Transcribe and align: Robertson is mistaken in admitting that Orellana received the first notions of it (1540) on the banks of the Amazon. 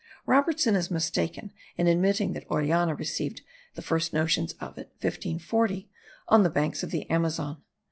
Robertson 0.25 0.75
is 0.75 0.89
mistaken 0.89 1.51
in 1.77 1.85
admitting 1.85 2.33
that 2.33 2.47
Orellana 2.49 2.95
received 2.97 3.41
the 3.75 3.83
first 3.83 4.13
notions 4.13 4.53
of 4.53 4.79
it 4.79 4.87
(1540) 4.99 5.91
on 6.27 6.41
the 6.41 6.49
banks 6.49 6.81
of 6.81 6.89
the 6.89 7.07
Amazon. 7.07 7.61